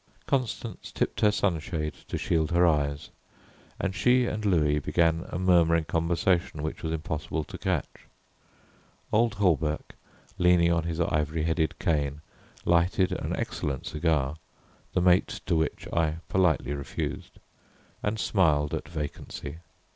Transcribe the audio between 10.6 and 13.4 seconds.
on his ivory headed cane, lighted an